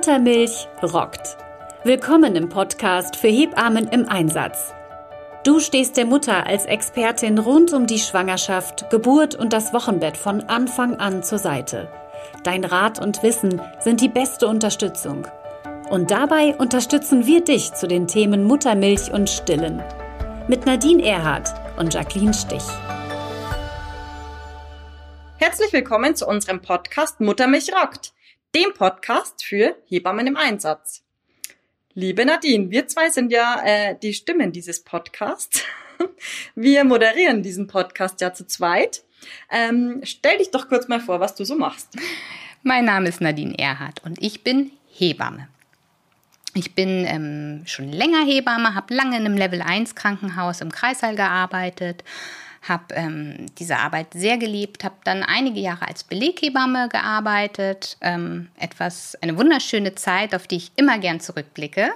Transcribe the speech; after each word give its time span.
Muttermilch 0.00 0.66
rockt. 0.82 1.36
Willkommen 1.84 2.34
im 2.34 2.48
Podcast 2.48 3.16
für 3.16 3.28
Hebammen 3.28 3.86
im 3.88 4.08
Einsatz. 4.08 4.72
Du 5.44 5.60
stehst 5.60 5.98
der 5.98 6.06
Mutter 6.06 6.46
als 6.46 6.64
Expertin 6.64 7.38
rund 7.38 7.74
um 7.74 7.86
die 7.86 7.98
Schwangerschaft, 7.98 8.88
Geburt 8.88 9.34
und 9.34 9.52
das 9.52 9.74
Wochenbett 9.74 10.16
von 10.16 10.40
Anfang 10.44 10.94
an 10.94 11.22
zur 11.22 11.36
Seite. 11.36 11.92
Dein 12.44 12.64
Rat 12.64 12.98
und 12.98 13.22
Wissen 13.22 13.60
sind 13.80 14.00
die 14.00 14.08
beste 14.08 14.48
Unterstützung. 14.48 15.26
Und 15.90 16.10
dabei 16.10 16.56
unterstützen 16.56 17.26
wir 17.26 17.44
dich 17.44 17.74
zu 17.74 17.86
den 17.86 18.08
Themen 18.08 18.44
Muttermilch 18.44 19.12
und 19.12 19.28
Stillen. 19.28 19.82
Mit 20.48 20.64
Nadine 20.64 21.04
Erhardt 21.04 21.52
und 21.78 21.92
Jacqueline 21.92 22.32
Stich. 22.32 22.64
Herzlich 25.36 25.74
willkommen 25.74 26.16
zu 26.16 26.26
unserem 26.26 26.62
Podcast 26.62 27.20
Muttermilch 27.20 27.70
rockt 27.74 28.14
dem 28.54 28.72
Podcast 28.74 29.44
für 29.44 29.76
Hebammen 29.86 30.26
im 30.26 30.36
Einsatz. 30.36 31.02
Liebe 31.94 32.24
Nadine, 32.24 32.70
wir 32.70 32.88
zwei 32.88 33.10
sind 33.10 33.30
ja 33.30 33.62
äh, 33.64 33.96
die 34.00 34.12
Stimmen 34.14 34.52
dieses 34.52 34.82
Podcasts. 34.82 35.62
Wir 36.54 36.84
moderieren 36.84 37.42
diesen 37.42 37.66
Podcast 37.66 38.22
ja 38.22 38.32
zu 38.32 38.46
zweit. 38.46 39.04
Ähm, 39.50 40.00
stell 40.02 40.38
dich 40.38 40.50
doch 40.50 40.68
kurz 40.68 40.88
mal 40.88 41.00
vor, 41.00 41.20
was 41.20 41.34
du 41.34 41.44
so 41.44 41.56
machst. 41.56 41.88
Mein 42.62 42.86
Name 42.86 43.08
ist 43.08 43.20
Nadine 43.20 43.58
Erhardt 43.58 44.02
und 44.02 44.22
ich 44.22 44.42
bin 44.42 44.70
Hebamme. 44.90 45.48
Ich 46.54 46.74
bin 46.74 47.04
ähm, 47.06 47.62
schon 47.66 47.92
länger 47.92 48.24
Hebamme, 48.24 48.74
habe 48.74 48.94
lange 48.94 49.18
in 49.18 49.26
einem 49.26 49.36
Level 49.36 49.60
1 49.60 49.94
Krankenhaus 49.94 50.62
im 50.62 50.72
Kreißsaal 50.72 51.16
gearbeitet, 51.16 52.02
habe 52.62 52.94
ähm, 52.94 53.46
diese 53.58 53.78
Arbeit 53.78 54.08
sehr 54.12 54.36
geliebt, 54.36 54.84
habe 54.84 54.96
dann 55.04 55.22
einige 55.22 55.60
Jahre 55.60 55.88
als 55.88 56.04
Beleghebamme 56.04 56.88
gearbeitet, 56.88 57.96
ähm, 58.00 58.48
etwas, 58.58 59.16
eine 59.22 59.36
wunderschöne 59.36 59.94
Zeit, 59.94 60.34
auf 60.34 60.46
die 60.46 60.56
ich 60.56 60.72
immer 60.76 60.98
gern 60.98 61.20
zurückblicke 61.20 61.90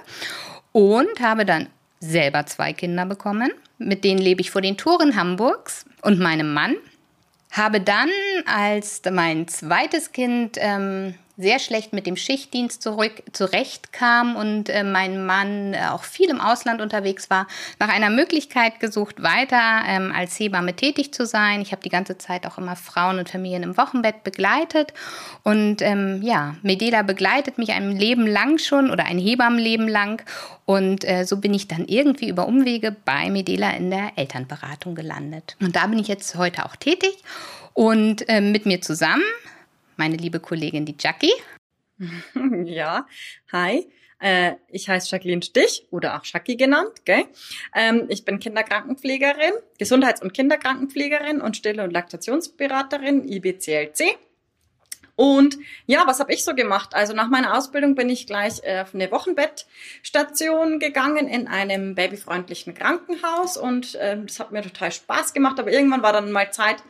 und 0.71 1.19
habe 1.21 1.45
dann 1.45 1.67
selber 1.99 2.45
zwei 2.45 2.73
Kinder 2.73 3.05
bekommen, 3.05 3.51
mit 3.77 4.03
denen 4.03 4.19
lebe 4.19 4.41
ich 4.41 4.51
vor 4.51 4.61
den 4.61 4.77
Toren 4.77 5.15
Hamburgs 5.15 5.85
und 6.01 6.19
meinem 6.19 6.53
Mann. 6.53 6.75
Habe 7.51 7.79
dann, 7.79 8.09
als 8.45 9.01
mein 9.09 9.47
zweites 9.47 10.11
Kind 10.11 10.57
ähm, 10.59 11.15
sehr 11.37 11.59
schlecht 11.59 11.91
mit 11.91 12.07
dem 12.07 12.15
Schichtdienst 12.15 12.81
zurück, 12.81 13.23
zurechtkam 13.33 14.35
und 14.35 14.69
äh, 14.69 14.83
mein 14.83 15.25
Mann 15.25 15.73
äh, 15.73 15.87
auch 15.91 16.03
viel 16.03 16.29
im 16.29 16.39
Ausland 16.39 16.81
unterwegs 16.81 17.29
war, 17.29 17.47
nach 17.79 17.89
einer 17.89 18.09
Möglichkeit 18.09 18.79
gesucht, 18.79 19.21
weiter 19.21 19.83
ähm, 19.87 20.13
als 20.15 20.39
Hebamme 20.39 20.75
tätig 20.75 21.13
zu 21.13 21.25
sein. 21.25 21.61
Ich 21.61 21.71
habe 21.71 21.81
die 21.81 21.89
ganze 21.89 22.17
Zeit 22.17 22.45
auch 22.47 22.57
immer 22.57 22.75
Frauen 22.75 23.19
und 23.19 23.29
Familien 23.29 23.63
im 23.63 23.77
Wochenbett 23.77 24.23
begleitet 24.23 24.93
und 25.43 25.81
ähm, 25.81 26.21
ja, 26.23 26.55
Medela 26.61 27.01
begleitet 27.01 27.57
mich 27.57 27.73
ein 27.73 27.91
Leben 27.91 28.25
lang 28.25 28.57
schon 28.57 28.89
oder 28.89 29.05
ein 29.05 29.19
Hebammenleben 29.19 29.87
lang 29.87 30.23
und 30.65 31.03
äh, 31.03 31.25
so 31.25 31.37
bin 31.37 31.53
ich 31.53 31.67
dann 31.67 31.85
irgendwie 31.85 32.29
über 32.29 32.47
Umwege 32.47 32.95
bei 33.03 33.29
Medela 33.29 33.71
in 33.71 33.89
der 33.91 34.13
Elternberatung 34.15 34.95
gelandet. 34.95 35.57
Und 35.59 35.75
da 35.75 35.87
bin 35.87 35.99
ich 35.99 36.07
jetzt 36.07 36.35
heute 36.35 36.65
auch 36.65 36.75
tätig 36.75 37.15
und 37.73 38.27
äh, 38.29 38.41
mit 38.41 38.65
mir 38.65 38.81
zusammen 38.81 39.23
meine 39.97 40.17
liebe 40.17 40.39
Kollegin, 40.39 40.85
die 40.85 40.95
Jackie. 40.99 41.33
Ja, 42.65 43.07
hi. 43.51 43.87
Äh, 44.19 44.55
ich 44.69 44.89
heiße 44.89 45.11
Jacqueline 45.11 45.41
Stich 45.41 45.87
oder 45.91 46.17
auch 46.17 46.25
Jackie 46.25 46.57
genannt. 46.57 47.05
Gell? 47.05 47.25
Ähm, 47.75 48.05
ich 48.09 48.25
bin 48.25 48.39
Kinderkrankenpflegerin, 48.39 49.53
Gesundheits- 49.77 50.21
und 50.21 50.33
Kinderkrankenpflegerin 50.33 51.41
und 51.41 51.57
Stille- 51.57 51.83
und 51.83 51.91
Laktationsberaterin, 51.91 53.27
IBCLC. 53.27 54.17
Und 55.15 55.57
ja, 55.85 56.03
was 56.05 56.19
habe 56.19 56.33
ich 56.33 56.43
so 56.43 56.55
gemacht? 56.55 56.93
Also 56.93 57.13
nach 57.13 57.29
meiner 57.29 57.57
Ausbildung 57.57 57.95
bin 57.95 58.09
ich 58.09 58.27
gleich 58.27 58.61
äh, 58.63 58.81
auf 58.81 58.93
eine 58.93 59.09
Wochenbettstation 59.11 60.79
gegangen 60.79 61.27
in 61.27 61.47
einem 61.47 61.95
babyfreundlichen 61.95 62.73
Krankenhaus 62.73 63.55
und 63.55 63.95
äh, 63.95 64.17
das 64.25 64.39
hat 64.39 64.51
mir 64.51 64.61
total 64.61 64.91
Spaß 64.91 65.33
gemacht. 65.33 65.59
Aber 65.59 65.71
irgendwann 65.71 66.03
war 66.03 66.11
dann 66.11 66.31
mal 66.31 66.51
Zeit, 66.51 66.83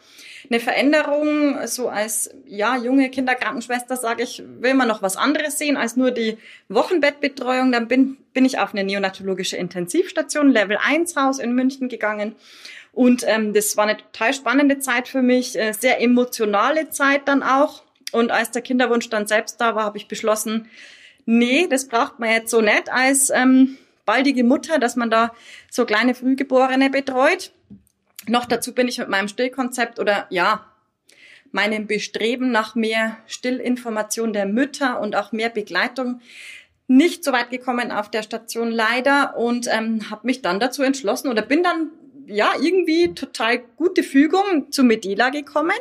eine 0.50 0.60
Veränderung. 0.60 1.68
So 1.68 1.90
als 1.90 2.30
ja 2.46 2.78
junge 2.78 3.10
Kinderkrankenschwester 3.10 3.96
sage 3.96 4.24
ich, 4.24 4.44
will 4.60 4.74
man 4.74 4.88
noch 4.88 5.02
was 5.02 5.18
anderes 5.18 5.58
sehen 5.58 5.78
als 5.78 5.96
nur 5.96 6.12
die 6.12 6.38
Wochenbettbetreuung. 6.70 7.72
Dann 7.72 7.88
bin, 7.88 8.18
bin 8.34 8.46
ich 8.46 8.60
auf 8.60 8.74
eine 8.74 8.84
neonatologische 8.84 9.58
Intensivstation, 9.58 10.50
Level 10.52 10.78
1 10.84 11.16
Haus 11.16 11.40
in 11.40 11.54
München 11.54 11.90
gegangen. 11.90 12.36
Und 12.92 13.24
ähm, 13.28 13.54
das 13.54 13.76
war 13.76 13.86
eine 13.86 13.98
total 13.98 14.34
spannende 14.34 14.80
Zeit 14.80 15.08
für 15.08 15.22
mich, 15.22 15.60
äh, 15.60 15.74
sehr 15.74 16.02
emotionale 16.02 16.90
Zeit 16.90 17.28
dann 17.28 17.44
auch. 17.44 17.85
Und 18.12 18.32
als 18.32 18.52
der 18.52 18.62
Kinderwunsch 18.62 19.10
dann 19.10 19.28
selbst 19.28 19.60
da 19.60 19.76
war, 19.76 19.84
habe 19.84 19.98
ich 19.98 20.08
beschlossen, 20.08 20.70
nee, 21.26 21.68
das 21.68 21.88
braucht 21.88 22.20
man 22.20 22.32
jetzt 22.32 22.52
so 22.52 22.62
nicht 22.62 22.92
als 22.92 23.30
ähm, 23.30 23.78
baldige 24.06 24.44
Mutter, 24.44 24.80
dass 24.80 24.96
man 24.96 25.10
da 25.10 25.34
so 25.70 25.86
kleine 25.86 26.16
Frühgeborene 26.16 26.90
betreut. 26.90 27.52
Noch 28.28 28.46
dazu 28.46 28.74
bin 28.74 28.88
ich 28.88 28.98
mit 28.98 29.10
meinem 29.10 29.28
Stillkonzept 29.28 30.00
oder 30.00 30.28
ja, 30.30 30.66
meinem 31.52 31.88
Bestreben 31.88 32.52
nach 32.52 32.76
mehr 32.76 33.18
Stillinformation 33.28 34.34
der 34.34 34.46
Mütter 34.46 35.00
und 35.00 35.16
auch 35.16 35.32
mehr 35.32 35.50
Begleitung 35.50 36.22
nicht 36.88 37.24
so 37.24 37.32
weit 37.32 37.50
gekommen 37.50 37.92
auf 37.92 38.12
der 38.12 38.24
Station 38.24 38.72
leider 38.72 39.38
und 39.38 39.68
ähm, 39.72 40.10
habe 40.10 40.28
mich 40.28 40.42
dann 40.42 40.60
dazu 40.60 40.84
entschlossen 40.84 41.30
oder 41.30 41.42
bin 41.42 41.64
dann 41.64 41.90
ja 42.28 42.52
irgendwie 42.62 43.14
total 43.16 43.60
gute 43.78 44.04
Fügung 44.04 44.72
zu 44.72 44.84
Medela 44.84 45.30
gekommen. 45.30 45.74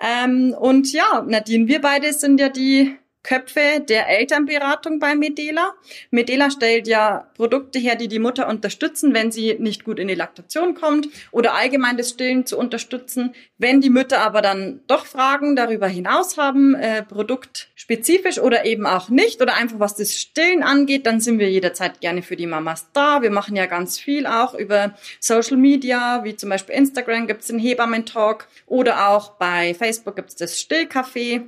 Ähm, 0.00 0.54
und 0.58 0.92
ja, 0.92 1.24
Nadine, 1.26 1.66
wir 1.66 1.80
beide 1.80 2.12
sind 2.12 2.40
ja 2.40 2.48
die 2.48 2.96
Köpfe 3.28 3.84
der 3.86 4.08
Elternberatung 4.08 5.00
bei 5.00 5.14
Medela. 5.14 5.74
Medela 6.10 6.50
stellt 6.50 6.88
ja 6.88 7.28
Produkte 7.34 7.78
her, 7.78 7.94
die 7.94 8.08
die 8.08 8.18
Mutter 8.18 8.48
unterstützen, 8.48 9.12
wenn 9.12 9.30
sie 9.30 9.56
nicht 9.58 9.84
gut 9.84 9.98
in 9.98 10.08
die 10.08 10.14
Laktation 10.14 10.74
kommt 10.74 11.08
oder 11.30 11.52
allgemein 11.52 11.98
das 11.98 12.08
Stillen 12.08 12.46
zu 12.46 12.56
unterstützen. 12.56 13.34
Wenn 13.58 13.82
die 13.82 13.90
Mütter 13.90 14.20
aber 14.20 14.40
dann 14.40 14.80
doch 14.86 15.04
Fragen 15.04 15.56
darüber 15.56 15.88
hinaus 15.88 16.38
haben, 16.38 16.74
äh, 16.74 17.02
produktspezifisch 17.02 18.38
oder 18.38 18.64
eben 18.64 18.86
auch 18.86 19.10
nicht 19.10 19.42
oder 19.42 19.56
einfach 19.56 19.78
was 19.78 19.94
das 19.94 20.14
Stillen 20.14 20.62
angeht, 20.62 21.04
dann 21.04 21.20
sind 21.20 21.38
wir 21.38 21.50
jederzeit 21.50 22.00
gerne 22.00 22.22
für 22.22 22.36
die 22.36 22.46
Mamas 22.46 22.86
da. 22.94 23.20
Wir 23.20 23.30
machen 23.30 23.56
ja 23.56 23.66
ganz 23.66 23.98
viel 23.98 24.26
auch 24.26 24.54
über 24.54 24.94
Social 25.20 25.58
Media, 25.58 26.24
wie 26.24 26.34
zum 26.34 26.48
Beispiel 26.48 26.76
Instagram 26.76 27.26
gibt 27.26 27.42
es 27.42 27.48
den 27.48 27.58
Hebammen-Talk 27.58 28.48
oder 28.64 29.10
auch 29.10 29.32
bei 29.32 29.74
Facebook 29.74 30.16
gibt 30.16 30.30
es 30.30 30.36
das 30.36 30.58
Stillcafé. 30.58 31.42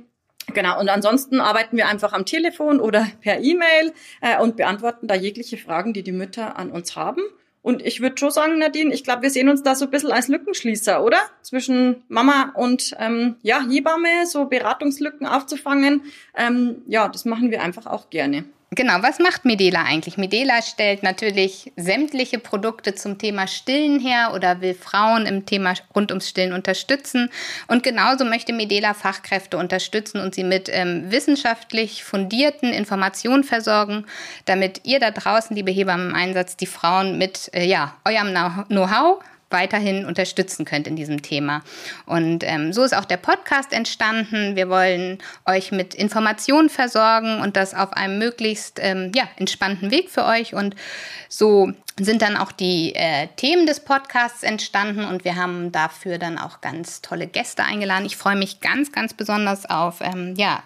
Genau, 0.53 0.79
und 0.79 0.89
ansonsten 0.89 1.39
arbeiten 1.39 1.77
wir 1.77 1.87
einfach 1.87 2.13
am 2.13 2.25
Telefon 2.25 2.79
oder 2.79 3.07
per 3.21 3.39
E-Mail 3.39 3.93
äh, 4.21 4.39
und 4.39 4.57
beantworten 4.57 5.07
da 5.07 5.15
jegliche 5.15 5.57
Fragen, 5.57 5.93
die 5.93 6.03
die 6.03 6.11
Mütter 6.11 6.57
an 6.57 6.71
uns 6.71 6.95
haben. 6.95 7.21
Und 7.63 7.83
ich 7.85 8.01
würde 8.01 8.17
schon 8.17 8.31
sagen, 8.31 8.57
Nadine, 8.57 8.93
ich 8.93 9.03
glaube, 9.03 9.21
wir 9.21 9.29
sehen 9.29 9.47
uns 9.47 9.61
da 9.61 9.75
so 9.75 9.85
ein 9.85 9.91
bisschen 9.91 10.11
als 10.11 10.27
Lückenschließer, 10.27 11.03
oder? 11.03 11.19
Zwischen 11.43 12.03
Mama 12.07 12.53
und 12.55 12.95
ähm, 12.97 13.35
ja, 13.43 13.61
Hebamme, 13.69 14.25
so 14.25 14.45
Beratungslücken 14.45 15.27
aufzufangen. 15.27 16.01
Ähm, 16.35 16.81
ja, 16.87 17.07
das 17.07 17.25
machen 17.25 17.51
wir 17.51 17.61
einfach 17.61 17.85
auch 17.85 18.09
gerne. 18.09 18.45
Genau, 18.73 19.03
was 19.03 19.19
macht 19.19 19.43
Medela 19.43 19.83
eigentlich? 19.83 20.15
Medela 20.15 20.61
stellt 20.61 21.03
natürlich 21.03 21.73
sämtliche 21.75 22.39
Produkte 22.39 22.95
zum 22.95 23.17
Thema 23.17 23.45
Stillen 23.45 23.99
her 23.99 24.31
oder 24.33 24.61
will 24.61 24.75
Frauen 24.75 25.25
im 25.25 25.45
Thema 25.45 25.73
rund 25.93 26.09
ums 26.09 26.29
Stillen 26.29 26.53
unterstützen. 26.53 27.29
Und 27.67 27.83
genauso 27.83 28.23
möchte 28.23 28.53
Medela 28.53 28.93
Fachkräfte 28.93 29.57
unterstützen 29.57 30.21
und 30.21 30.35
sie 30.35 30.45
mit 30.45 30.69
ähm, 30.71 31.11
wissenschaftlich 31.11 32.05
fundierten 32.05 32.71
Informationen 32.71 33.43
versorgen, 33.43 34.05
damit 34.45 34.85
ihr 34.85 35.01
da 35.01 35.11
draußen, 35.11 35.53
liebe 35.53 35.71
Hebammen 35.71 36.11
im 36.11 36.15
Einsatz, 36.15 36.55
die 36.55 36.65
Frauen 36.65 37.17
mit 37.17 37.53
äh, 37.53 37.65
ja, 37.65 37.95
eurem 38.05 38.33
Know-how 38.69 39.21
weiterhin 39.51 40.05
unterstützen 40.05 40.65
könnt 40.65 40.87
in 40.87 40.95
diesem 40.95 41.21
Thema. 41.21 41.63
Und 42.05 42.43
ähm, 42.43 42.73
so 42.73 42.83
ist 42.83 42.95
auch 42.95 43.05
der 43.05 43.17
Podcast 43.17 43.73
entstanden. 43.73 44.55
Wir 44.55 44.69
wollen 44.69 45.19
euch 45.45 45.71
mit 45.71 45.93
Informationen 45.93 46.69
versorgen 46.69 47.41
und 47.41 47.57
das 47.57 47.73
auf 47.73 47.93
einem 47.93 48.17
möglichst 48.17 48.79
ähm, 48.81 49.11
ja, 49.15 49.23
entspannten 49.37 49.91
Weg 49.91 50.09
für 50.09 50.25
euch. 50.25 50.53
Und 50.53 50.75
so 51.29 51.71
sind 51.99 52.21
dann 52.21 52.37
auch 52.37 52.51
die 52.51 52.95
äh, 52.95 53.27
Themen 53.35 53.65
des 53.65 53.81
Podcasts 53.81 54.43
entstanden 54.43 55.03
und 55.05 55.25
wir 55.25 55.35
haben 55.35 55.71
dafür 55.71 56.17
dann 56.17 56.37
auch 56.37 56.61
ganz 56.61 57.01
tolle 57.01 57.27
Gäste 57.27 57.63
eingeladen. 57.63 58.05
Ich 58.05 58.17
freue 58.17 58.35
mich 58.35 58.59
ganz, 58.59 58.91
ganz 58.91 59.13
besonders 59.13 59.69
auf 59.69 60.01
ähm, 60.01 60.33
ja, 60.37 60.63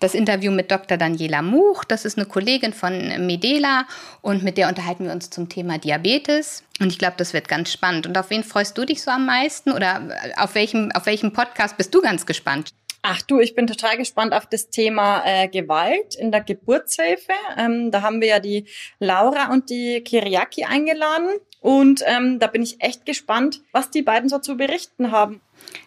das 0.00 0.14
Interview 0.14 0.50
mit 0.50 0.70
Dr. 0.70 0.96
Daniela 0.96 1.42
Much. 1.42 1.84
Das 1.84 2.04
ist 2.04 2.18
eine 2.18 2.26
Kollegin 2.26 2.72
von 2.72 3.26
Medela 3.26 3.86
und 4.22 4.42
mit 4.42 4.56
der 4.58 4.68
unterhalten 4.68 5.04
wir 5.04 5.12
uns 5.12 5.30
zum 5.30 5.48
Thema 5.48 5.78
Diabetes. 5.78 6.64
Und 6.80 6.90
ich 6.90 6.98
glaube, 6.98 7.14
das 7.18 7.32
wird 7.32 7.48
ganz 7.48 7.72
spannend. 7.72 8.06
Und 8.06 8.16
auf 8.18 8.30
wen 8.30 8.44
freust 8.44 8.76
du 8.76 8.84
dich 8.84 9.02
so 9.02 9.10
am 9.10 9.26
meisten 9.26 9.72
oder 9.72 10.08
auf 10.36 10.54
welchem, 10.54 10.90
auf 10.92 11.06
welchem 11.06 11.32
Podcast 11.32 11.76
bist 11.76 11.94
du 11.94 12.00
ganz 12.00 12.26
gespannt? 12.26 12.70
Ach 13.02 13.20
du, 13.22 13.40
ich 13.40 13.56
bin 13.56 13.66
total 13.66 13.96
gespannt 13.96 14.32
auf 14.32 14.46
das 14.46 14.70
Thema 14.70 15.24
äh, 15.26 15.48
Gewalt 15.48 16.14
in 16.14 16.30
der 16.30 16.40
Geburtshilfe. 16.40 17.32
Ähm, 17.58 17.90
da 17.90 18.02
haben 18.02 18.20
wir 18.20 18.28
ja 18.28 18.38
die 18.38 18.66
Laura 19.00 19.52
und 19.52 19.70
die 19.70 20.02
Kiriaki 20.02 20.64
eingeladen. 20.64 21.30
Und 21.62 22.02
ähm, 22.06 22.40
da 22.40 22.48
bin 22.48 22.60
ich 22.60 22.82
echt 22.82 23.06
gespannt, 23.06 23.60
was 23.70 23.88
die 23.88 24.02
beiden 24.02 24.28
so 24.28 24.40
zu 24.40 24.56
berichten 24.56 25.12
haben. 25.12 25.40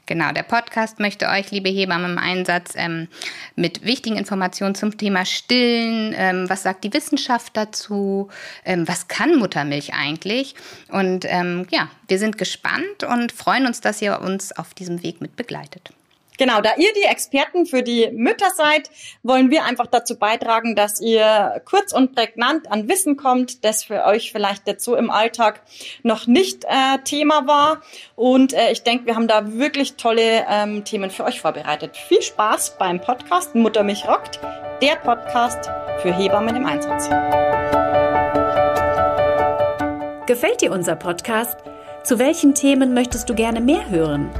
Genau, 0.05 0.31
der 0.31 0.43
Podcast 0.43 1.01
möchte 1.01 1.27
euch, 1.27 1.51
liebe 1.51 1.67
Hebammen 1.67 2.13
im 2.13 2.17
Einsatz, 2.17 2.73
ähm, 2.77 3.09
mit 3.57 3.83
wichtigen 3.83 4.15
Informationen 4.15 4.73
zum 4.73 4.97
Thema 4.97 5.25
Stillen, 5.25 6.15
ähm, 6.17 6.49
was 6.49 6.63
sagt 6.63 6.85
die 6.85 6.93
Wissenschaft 6.93 7.57
dazu, 7.57 8.29
ähm, 8.63 8.87
was 8.87 9.09
kann 9.09 9.37
Muttermilch 9.37 9.93
eigentlich? 9.93 10.55
Und 10.87 11.25
ähm, 11.27 11.67
ja, 11.71 11.89
wir 12.07 12.19
sind 12.19 12.37
gespannt 12.37 13.03
und 13.05 13.33
freuen 13.33 13.65
uns, 13.65 13.81
dass 13.81 14.01
ihr 14.01 14.21
uns 14.21 14.53
auf 14.53 14.73
diesem 14.73 15.03
Weg 15.03 15.19
mit 15.19 15.35
begleitet. 15.35 15.91
Genau, 16.37 16.61
da 16.61 16.71
ihr 16.77 16.91
die 16.93 17.03
Experten 17.03 17.65
für 17.65 17.83
die 17.83 18.09
Mütter 18.11 18.49
seid, 18.55 18.89
wollen 19.23 19.51
wir 19.51 19.63
einfach 19.63 19.87
dazu 19.87 20.17
beitragen, 20.17 20.75
dass 20.75 20.99
ihr 20.99 21.61
kurz 21.65 21.93
und 21.93 22.15
prägnant 22.15 22.71
an 22.71 22.87
Wissen 22.89 23.17
kommt, 23.17 23.63
das 23.63 23.83
für 23.83 24.05
euch 24.05 24.31
vielleicht 24.31 24.67
jetzt 24.67 24.83
so 24.83 24.95
im 24.95 25.09
Alltag 25.09 25.61
noch 26.03 26.27
nicht 26.27 26.65
äh, 26.65 26.99
Thema 27.03 27.47
war. 27.47 27.81
Und 28.15 28.53
äh, 28.53 28.71
ich 28.71 28.83
denke, 28.83 29.05
wir 29.05 29.15
haben 29.15 29.27
da 29.27 29.53
wirklich 29.53 29.95
tolle 29.95 30.45
ähm, 30.49 30.83
Themen 30.83 31.09
für 31.09 31.23
euch 31.23 31.41
vorbereitet. 31.41 31.95
Viel 31.95 32.21
Spaß 32.21 32.77
beim 32.77 32.99
Podcast 32.99 33.55
Mutter 33.55 33.83
mich 33.83 34.07
rockt, 34.07 34.39
der 34.81 34.95
Podcast 34.95 35.69
für 36.01 36.13
Hebammen 36.13 36.55
im 36.55 36.65
Einsatz. 36.65 37.09
Gefällt 40.27 40.61
dir 40.61 40.71
unser 40.71 40.95
Podcast? 40.95 41.57
Zu 42.03 42.19
welchen 42.19 42.55
Themen 42.55 42.93
möchtest 42.93 43.29
du 43.29 43.35
gerne 43.35 43.61
mehr 43.61 43.89
hören? 43.89 44.31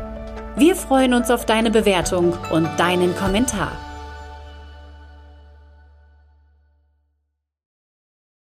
Wir 0.58 0.78
freuen 0.78 1.14
uns 1.14 1.30
auf 1.32 1.46
deine 1.46 1.70
Bewertung 1.70 2.34
und 2.50 2.70
deinen 2.80 3.14
Kommentar. 3.18 3.74